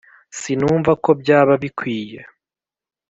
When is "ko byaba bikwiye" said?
1.03-2.19